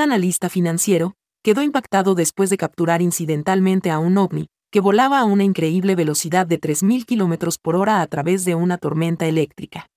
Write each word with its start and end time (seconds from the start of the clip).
Un 0.00 0.04
analista 0.04 0.48
financiero, 0.48 1.12
quedó 1.44 1.62
impactado 1.62 2.14
después 2.14 2.48
de 2.48 2.56
capturar 2.56 3.02
incidentalmente 3.02 3.90
a 3.90 3.98
un 3.98 4.16
ovni, 4.16 4.46
que 4.72 4.80
volaba 4.80 5.18
a 5.18 5.24
una 5.24 5.44
increíble 5.44 5.94
velocidad 5.94 6.46
de 6.46 6.58
3.000 6.58 7.04
km 7.04 7.58
por 7.60 7.76
hora 7.76 8.00
a 8.00 8.06
través 8.06 8.46
de 8.46 8.54
una 8.54 8.78
tormenta 8.78 9.26
eléctrica. 9.26 9.88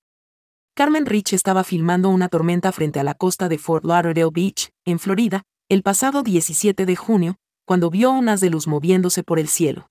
Carmen 0.76 1.06
Rich 1.06 1.32
estaba 1.32 1.64
filmando 1.64 2.10
una 2.10 2.28
tormenta 2.28 2.74
frente 2.74 3.00
a 3.00 3.06
la 3.06 3.14
costa 3.14 3.48
de 3.48 3.58
Fort 3.58 3.86
Lauderdale 3.86 4.30
Beach, 4.30 4.72
en 4.86 5.00
Florida, 5.00 5.44
el 5.70 5.84
pasado 5.84 6.22
17 6.22 6.86
de 6.86 6.96
junio, 6.98 7.36
cuando 7.66 7.90
vio 7.90 8.12
un 8.12 8.28
haz 8.28 8.42
de 8.42 8.50
luz 8.50 8.68
moviéndose 8.68 9.24
por 9.24 9.40
el 9.40 9.48
cielo. 9.48 9.88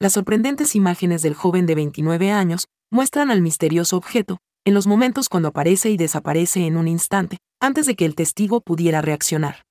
Las 0.00 0.14
sorprendentes 0.14 0.74
imágenes 0.74 1.22
del 1.22 1.34
joven 1.34 1.66
de 1.66 1.76
29 1.76 2.32
años 2.32 2.66
muestran 2.90 3.30
al 3.30 3.42
misterioso 3.42 3.96
objeto, 3.96 4.38
en 4.64 4.74
los 4.74 4.88
momentos 4.88 5.28
cuando 5.28 5.50
aparece 5.50 5.90
y 5.90 5.96
desaparece 5.96 6.66
en 6.66 6.76
un 6.76 6.88
instante, 6.88 7.38
antes 7.60 7.86
de 7.86 7.94
que 7.94 8.06
el 8.06 8.14
testigo 8.14 8.62
pudiera 8.62 9.02
reaccionar. 9.02 9.66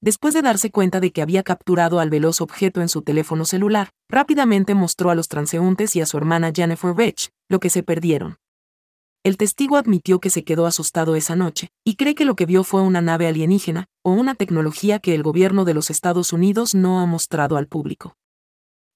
Después 0.00 0.34
de 0.34 0.42
darse 0.42 0.70
cuenta 0.70 0.98
de 0.98 1.12
que 1.12 1.22
había 1.22 1.44
capturado 1.44 2.00
al 2.00 2.10
veloz 2.10 2.40
objeto 2.40 2.80
en 2.80 2.88
su 2.88 3.02
teléfono 3.02 3.44
celular, 3.44 3.90
rápidamente 4.08 4.74
mostró 4.74 5.10
a 5.10 5.14
los 5.14 5.28
transeúntes 5.28 5.94
y 5.94 6.00
a 6.00 6.06
su 6.06 6.16
hermana 6.16 6.50
Jennifer 6.52 6.96
Rich 6.96 7.30
lo 7.48 7.60
que 7.60 7.70
se 7.70 7.84
perdieron. 7.84 8.38
El 9.24 9.36
testigo 9.36 9.76
admitió 9.76 10.18
que 10.18 10.30
se 10.30 10.42
quedó 10.42 10.66
asustado 10.66 11.14
esa 11.14 11.36
noche, 11.36 11.68
y 11.84 11.94
cree 11.94 12.16
que 12.16 12.24
lo 12.24 12.34
que 12.34 12.46
vio 12.46 12.64
fue 12.64 12.82
una 12.82 13.00
nave 13.00 13.28
alienígena, 13.28 13.86
o 14.02 14.10
una 14.10 14.34
tecnología 14.34 14.98
que 14.98 15.14
el 15.14 15.22
gobierno 15.22 15.64
de 15.64 15.74
los 15.74 15.90
Estados 15.90 16.32
Unidos 16.32 16.74
no 16.74 16.98
ha 16.98 17.06
mostrado 17.06 17.56
al 17.56 17.68
público. 17.68 18.16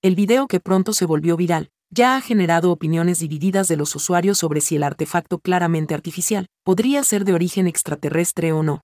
El 0.03 0.17
video 0.17 0.49
que 0.49 0.59
pronto 0.59 0.93
se 0.93 1.07
volvió 1.07 1.37
viral, 1.37 1.71
ya 1.91 2.17
ha 2.17 2.21
generado 2.21 2.71
opiniones 2.71 3.19
divididas 3.19 3.69
de 3.69 3.77
los 3.77 3.95
usuarios 3.95 4.39
sobre 4.39 4.61
si 4.61 4.77
el 4.77 4.83
artefacto 4.83 5.39
claramente 5.39 5.95
artificial 5.95 6.47
podría 6.65 7.03
ser 7.05 7.25
de 7.25 7.35
origen 7.35 7.67
extraterrestre 7.67 8.53
o 8.53 8.63
no. 8.63 8.81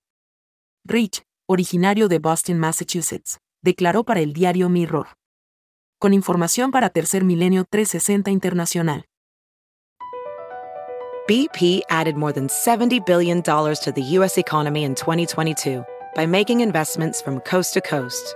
Rich, 0.85 1.23
originario 1.47 2.07
de 2.07 2.19
Boston, 2.19 2.59
Massachusetts, 2.59 3.37
declaró 3.63 4.03
para 4.03 4.19
el 4.19 4.33
diario 4.33 4.69
Mirror. 4.69 5.07
Con 5.99 6.13
información 6.13 6.71
para 6.71 6.89
Tercer 6.89 7.23
Milenio 7.23 7.65
360 7.69 8.31
Internacional. 8.31 9.05
BP 11.25 11.83
added 11.89 12.17
more 12.17 12.33
than 12.33 12.47
$70 12.47 13.05
billion 13.05 13.41
to 13.41 13.93
the 13.95 14.01
U.S. 14.17 14.37
economy 14.37 14.83
in 14.83 14.93
2022 14.93 15.85
by 16.15 16.25
making 16.25 16.59
investments 16.59 17.21
from 17.21 17.39
coast 17.39 17.73
to 17.75 17.81
coast. 17.81 18.35